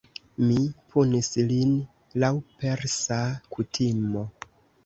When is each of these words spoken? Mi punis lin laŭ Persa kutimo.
Mi 0.43 0.55
punis 0.93 1.29
lin 1.51 1.75
laŭ 2.25 2.31
Persa 2.63 3.21
kutimo. 3.55 4.29